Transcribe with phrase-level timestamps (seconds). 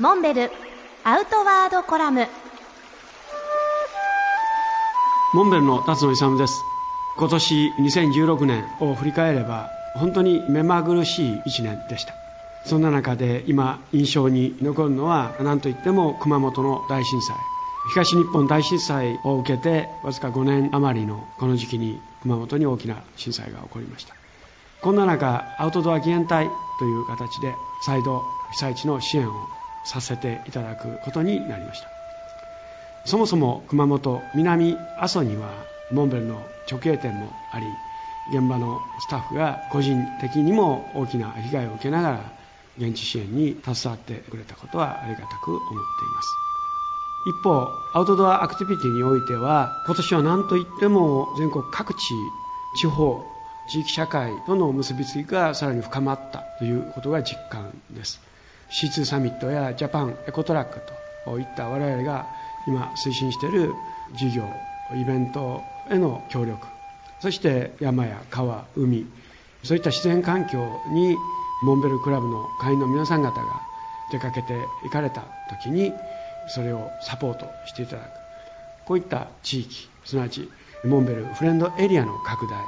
[0.00, 0.50] モンベル
[1.04, 2.26] アウトワードコラム。
[5.34, 6.54] モンベルの辰野勇です。
[7.18, 12.14] 今年2016年を振り返れば本当に目まぐるしい1年でした。
[12.64, 17.36] そんな中で今印象に残るのは何といっても熊本の大震災。
[17.92, 24.14] 東日本大震災を受けてわずか5年余りのこの時期に熊本に大きな震災が起こりました。
[24.80, 26.48] こんな中アウトドア義援隊
[26.78, 28.22] という形で再度
[28.52, 31.88] 被災地の支援をさせていただくことになりました。
[33.06, 35.50] そもそも熊本南阿蘇には
[35.90, 37.66] モンベルの直営店もあり
[38.30, 42.32] 現場のスタッフが個人的にも大きな被害を受けながら
[42.78, 45.76] 現地支援に携わってくれたことはありがたく思ってい
[46.14, 46.28] ます。
[47.26, 51.98] 一方アウトドアアクティビティにおいては今年は何といっても全国各地
[52.76, 53.22] 地方
[53.68, 58.20] 地域社会との結びつきがさらに深まったということが実感です。
[58.70, 60.80] C2 サミットやジャパンエコトラック
[61.24, 62.26] といった我々が
[62.66, 63.74] 今推進している
[64.14, 64.44] 事業
[64.94, 66.66] イベントへの協力
[67.20, 69.06] そして山や川海
[69.62, 71.16] そういった自然環境に
[71.62, 73.60] モンベルクラブの会員の皆さん方が
[74.10, 75.92] 出かけて行かれた時に
[76.48, 78.08] それをサポートしていただく。
[78.86, 80.48] こういった地域すなわち
[80.84, 82.58] モンベルフレンドエリアの拡大。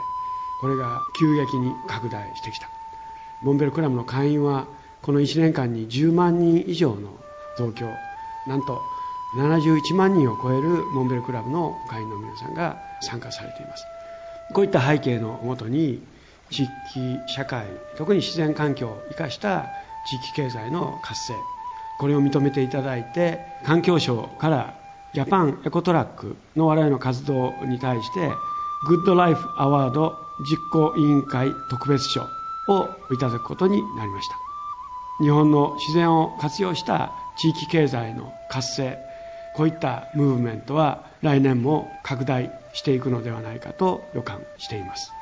[0.61, 2.69] これが急激に拡大してきた。
[3.43, 4.67] モンベルクラブの会員は
[5.03, 7.11] この1年間に10万人以上の
[7.59, 7.87] 増強
[8.47, 8.81] なんと
[9.37, 13.85] 71万人を超えるモンベルクラブの会員の皆さんが参加されています。
[14.53, 16.03] こういった背景のもとに
[16.51, 16.71] 地域
[17.27, 19.71] 社会特に自然環境を生かした
[20.07, 21.35] 地域経済の活性
[21.99, 24.75] これを認めていただいて環境省から
[25.15, 28.33] ジャパンエコトラックの我々の活動に対して
[28.87, 32.23] グッドライフアワード実行委員会特別賞
[32.69, 34.52] をいただくことになりました。
[35.23, 38.99] 日本の自然を活用した地域経済の活性
[39.53, 45.22] こういったムーブメントは来年も拡大していくのではないかと予感しています。